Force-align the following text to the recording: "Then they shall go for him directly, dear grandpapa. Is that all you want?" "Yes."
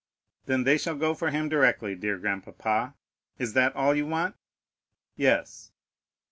"Then 0.47 0.63
they 0.63 0.79
shall 0.79 0.95
go 0.95 1.13
for 1.13 1.29
him 1.29 1.47
directly, 1.47 1.93
dear 1.93 2.17
grandpapa. 2.17 2.95
Is 3.37 3.53
that 3.53 3.75
all 3.75 3.93
you 3.93 4.07
want?" 4.07 4.35
"Yes." 5.15 5.73